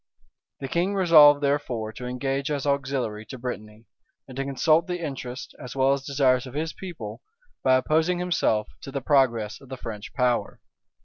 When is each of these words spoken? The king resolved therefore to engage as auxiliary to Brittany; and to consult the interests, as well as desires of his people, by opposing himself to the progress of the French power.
The 0.61 0.67
king 0.67 0.95
resolved 0.95 1.41
therefore 1.41 1.93
to 1.93 2.07
engage 2.07 2.49
as 2.49 2.65
auxiliary 2.65 3.23
to 3.27 3.37
Brittany; 3.37 3.85
and 4.27 4.35
to 4.35 4.43
consult 4.43 4.87
the 4.87 4.97
interests, 4.99 5.53
as 5.59 5.75
well 5.75 5.93
as 5.93 6.03
desires 6.03 6.47
of 6.47 6.55
his 6.55 6.73
people, 6.73 7.21
by 7.63 7.75
opposing 7.75 8.17
himself 8.17 8.67
to 8.81 8.91
the 8.91 9.01
progress 9.01 9.61
of 9.61 9.69
the 9.69 9.77
French 9.77 10.11
power. 10.15 10.59